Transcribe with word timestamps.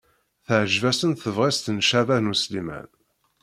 Teɛjeb-asen 0.45 1.11
tebɣest 1.13 1.65
n 1.69 1.83
Caɛban 1.87 2.31
U 2.31 2.35
Sliman. 2.41 2.87